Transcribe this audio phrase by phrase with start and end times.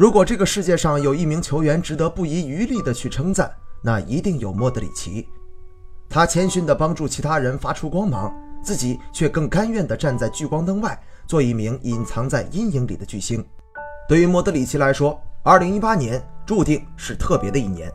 [0.00, 5.28] 如果这个世界上有一名球员值得不遗余力地去称赞，那一定有莫德里奇。
[6.08, 8.34] 他谦逊地帮助其他人发出光芒，
[8.64, 13.44] 自己却更甘愿地站在聚光灯外，做一名隐藏在阴影里的巨星。
[14.08, 17.92] 对于莫德里奇来说，2018年注定是特别的一年。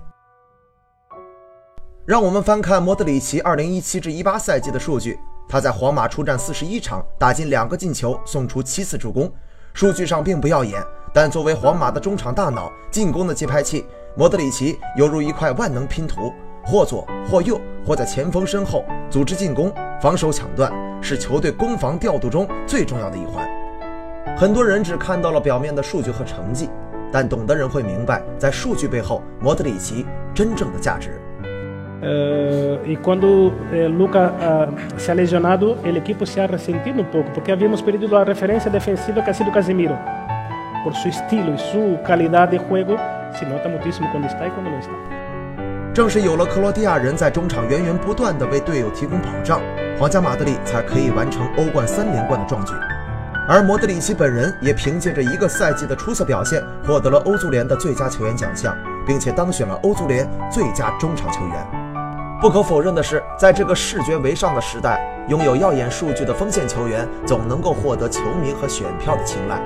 [2.05, 5.17] 让我们翻看莫德里奇2017至18赛季的数据，
[5.49, 9.33] 他在皇马出战41场，打进两个进球，送出七次助攻，
[9.73, 10.79] 数据上并不耀眼。
[11.15, 13.85] 但作为皇马的中场大脑、进攻的节拍器，
[14.17, 16.29] 莫德里奇犹如一块万能拼图，
[16.61, 17.57] 或左或右，
[17.87, 20.69] 或在前锋身后组织进攻、防守抢断，
[21.01, 23.47] 是球队攻防调度中最重要的一环。
[24.35, 26.69] 很多人只看到了表面的数据和成绩，
[27.13, 31.11] 但懂的人会明白，在数据背后，莫德里奇真正的价值。
[32.03, 37.29] Uh, e quando uh, Luca uh, se ha lesionado, el equipo se ha resentido un poco,
[37.33, 39.97] porque habíamos perdido la referencia defensiva que ha sido Casemiro.
[40.85, 42.95] Por su estilo y su calidad de juego
[43.33, 44.93] se nota muchísimo cuando está y cuando no está。
[45.91, 49.59] 正是有了克罗地亚人在中场源源不断地为队友提供保障，
[49.97, 52.73] 皇家马德里才可以完成欧冠三连冠的壮举。
[53.47, 58.75] 而莫德里奇本人也凭借着一个赛季的出色表现，获得了欧足联的最佳球员奖项，
[59.07, 61.55] 并且当选了欧足联最佳中场球员。
[62.41, 69.59] 不可否认的是，在这个视觉为上的时代，拥有耀眼数据的锋线球员总能够获得球迷和选票的青睐。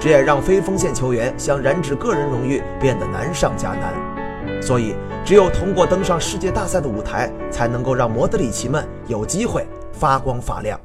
[0.00, 10.80] 这也让非锋线球员想染指个人荣誉变得难上加难，所以只有通过登上世界大赛的舞台，才能够让莫德里奇们有机会发光发亮。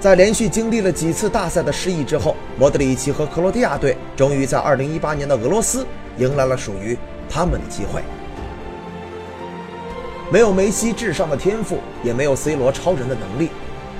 [0.00, 5.86] 在连续经历了几次大赛的失意之后，莫德里奇和克罗地亚队终于在2018年的俄罗斯
[6.16, 6.96] 迎来了属于
[7.28, 8.00] 他们的机会。
[10.32, 13.50] 没有梅西至上的天赋，也没有 C 罗超人的能力。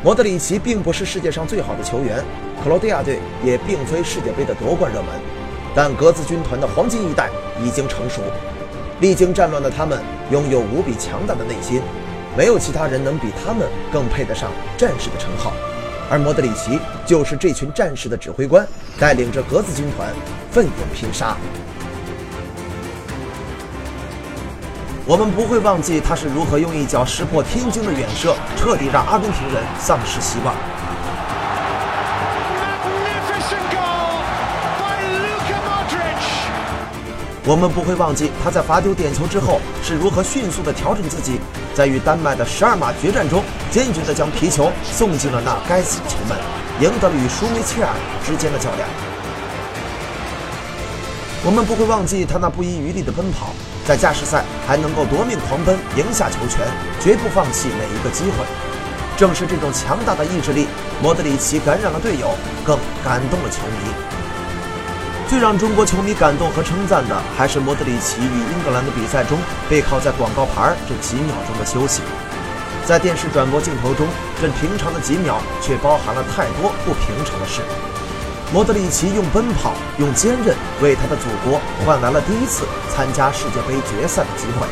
[0.04, 2.22] 莫德里奇并不是世界上最好的球员，
[2.62, 5.08] 克罗地亚队也并非世界杯的夺冠热门，
[5.74, 8.20] 但格子军团的黄金一代已经成熟。
[9.00, 9.98] 历经战乱的他们
[10.30, 11.80] 拥有无比强大的内心，
[12.36, 15.54] 没有其他人能比他们更配得上战士的称号。
[16.10, 18.68] 而莫德里奇就是这群战士的指挥官，
[19.00, 20.12] 带领着格子军团
[20.50, 21.34] 奋勇拼杀。
[25.06, 30.54] 我们不会忘记他是如何用一脚石破天惊的远射，彻底让阿根廷人丧失希望。
[37.46, 41.38] 我们不会忘记他在罚丢点球之后是如何迅速的调整自己，
[41.74, 46.38] 在与丹麦的十二码决战中，坚决的将皮球送进了那该死的球门，
[46.80, 47.92] 赢得了与舒梅切尔
[48.24, 49.13] 之间的较量。
[51.46, 53.52] 我们不会忘记他那不遗余力的奔跑。
[53.84, 56.64] 在加时赛还能够夺命狂奔，赢下球权，
[57.04, 58.40] 绝不放弃每一个机会。
[59.14, 60.66] 正是这种强大的意志力，
[61.02, 62.32] 莫德里奇感染了队友，
[62.64, 63.92] 更感动了球迷。
[65.28, 69.36] 最让中国球迷感动和称赞的，还是莫德里奇与英格兰的比赛中
[69.68, 72.00] 背靠在广告牌这几秒钟的休息。
[72.86, 74.08] 在电视转播镜头中，
[74.40, 77.60] 这平常的几秒，却包含了太多不平常的事。
[78.54, 84.68] 莫德里奇用奔跑、用坚韧，为他的祖国换来了第一次参加世界杯决赛的机会。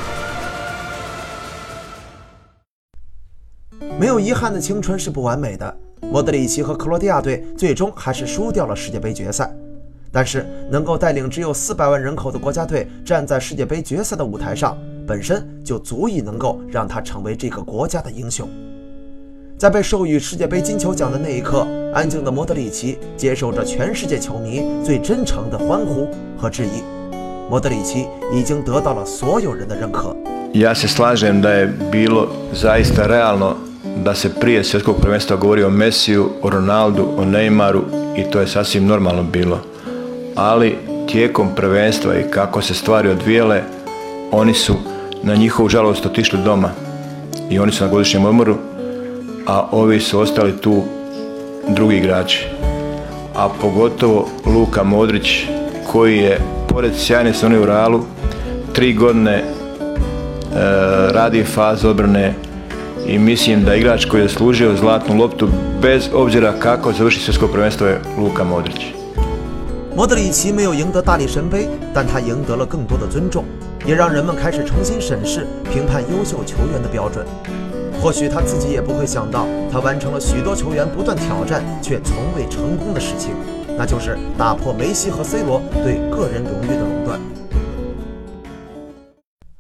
[3.98, 9.53] 没有遗憾的青春是不完美的，莫德里奇和克罗地亚队最终还是输掉了世界杯决赛。
[10.12, 14.78] 但是，能够带领只有四百万人口的国家队站在世界杯决赛的舞台上，
[15.09, 18.49] 本身就足以能够让他成为这个国家的英雄。
[19.62, 21.64] 在被授予世界杯金球奖的那一刻，
[21.94, 26.82] 安静的莫德里奇接受着全世界球迷最真诚的欢呼和质疑。
[27.48, 30.16] 莫德里奇已经得到了所有人的认可。
[30.52, 33.54] Ja se slažem da je bilo zaista realno
[34.04, 37.82] da se prije svjetskog prvenstva govori o Messiju, o Ronaldu, o Neymaru
[38.16, 39.58] i to je sasvim normalno bilo.
[40.34, 43.62] Ali tijekom prvenstva i kako se stvari odvijele,
[44.32, 44.74] oni su
[45.22, 46.70] na njihovu žalost otišli doma
[47.50, 48.56] i oni su na godišnjem odmoru
[49.45, 50.83] a ovi su ostali tu
[51.68, 52.45] drugi igrači.
[53.35, 55.45] A pogotovo Luka Modrić
[55.91, 58.01] koji je pored sjajne sezone u Realu
[58.74, 59.44] tri godine e,
[61.12, 62.33] radi fazu obrane
[63.07, 65.47] i mislim da igrač koji je zaslužio zlatnu loptu
[65.81, 68.81] bez obzira kako završi svjetsko prvenstvo je Luka Modrić.
[69.95, 73.44] 莫德里奇没有赢得大力神杯，但他赢得了更多的尊重，
[73.83, 77.25] 也让人们开始重新审视评判优秀球员的标准。
[78.02, 83.31] 或许他自己也不会想到，他完成了许多球员不断挑战却从未成功的事情，
[83.78, 87.20] 那就是打破梅西和 C 罗对个人荣誉的垄断。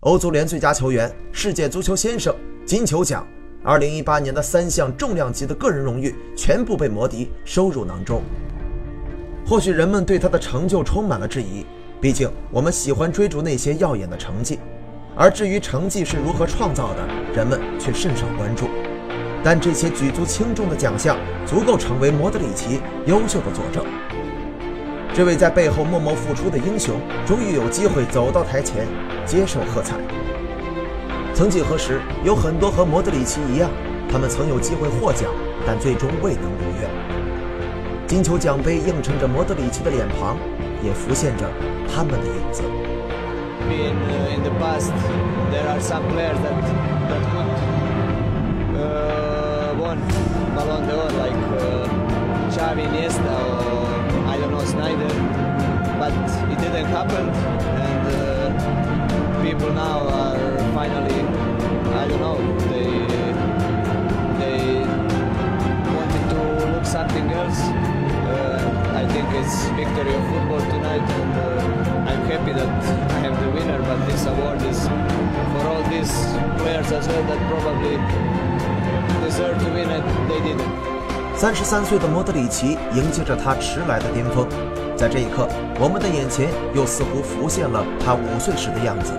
[0.00, 2.34] 欧足联最佳球员、世界足球先生、
[2.66, 3.24] 金球奖
[3.64, 8.22] ，2018年的三项重量级的个人荣誉全部被摩迪收入囊中。
[9.46, 11.64] 或许人们对他的成就充满了质疑，
[12.00, 14.58] 毕竟我们喜欢追逐那些耀眼的成绩，
[15.14, 18.68] 而至于成绩是如何创造的，人们却甚少关注。
[19.44, 23.84] 但这些举足轻重的奖项，足够成为莫德里奇优秀的佐证。
[25.12, 26.94] 这位在背后默默付出的英雄，
[27.26, 28.86] 终于有机会走到台前，
[29.26, 29.96] 接受喝彩。
[31.34, 33.68] 曾几何时，有很多和莫德里奇一样，
[34.10, 35.28] 他们曾有机会获奖，
[35.66, 36.88] 但最终未能如愿。
[38.06, 40.36] 金球奖杯映衬着莫德里奇的脸庞，
[40.82, 41.46] 也浮现着
[41.86, 42.62] 他们的影子。
[43.70, 43.96] In
[44.34, 44.92] in the past,
[45.50, 46.62] there are some players that
[47.08, 47.50] that could
[48.76, 49.98] uh, won
[50.54, 51.86] Ballon d'Or like uh,
[52.50, 55.14] Xavi, Iniesta, or I don't know Snyder,
[55.98, 56.12] but
[56.52, 57.28] it didn't happen,
[57.88, 61.20] and uh, people now are finally
[62.02, 62.38] I don't know
[62.68, 62.90] they
[64.40, 64.60] they
[65.96, 66.40] wanted to
[66.72, 67.60] look something else.
[67.60, 71.61] Uh, I think it's victory of football tonight, and uh,
[72.32, 72.68] happy that
[73.12, 73.78] I am the winner.
[73.84, 74.88] But this award is
[75.52, 76.12] for all these
[76.58, 77.96] players as well that probably
[79.24, 80.04] deserve to win it.
[80.28, 80.72] They didn't.
[81.36, 84.46] 三十三岁的莫德里奇迎接着他迟来的巅峰，
[84.96, 85.48] 在这一刻，
[85.80, 89.12] 我们的眼前又似乎浮现了他五岁时的样子，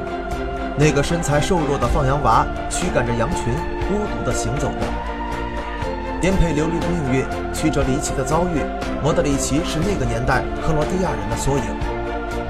[0.77, 3.54] 那个身材瘦弱的放羊娃驱赶着羊群，
[3.89, 4.88] 孤独地行走着。
[6.21, 8.62] 颠沛流离的命运，曲折离奇的遭遇，
[9.04, 11.93] 莫德里奇是那个年代克罗地亚人的缩影。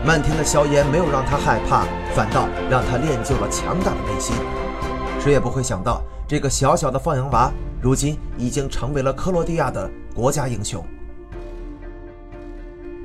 [0.06, 4.36] 漫天的硝烟没有让他害怕，反倒让他练就了强大的内心。
[5.18, 7.50] 谁也不会想到，这个小小的放羊娃，
[7.82, 10.84] 如今已经成为了克罗地亚的国家英雄。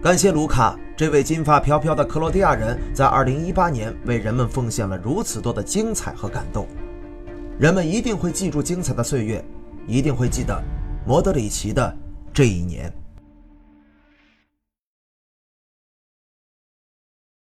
[0.02, 6.66] 感谢卢卡，这位金发飘飘的克罗地亚人，在2018年为人们奉献了如此多的精彩和感动。
[7.60, 9.44] 人们一定会记住精彩的岁月，
[9.86, 10.60] 一定会记得
[11.06, 11.96] 莫德里奇的
[12.32, 12.92] 这一年。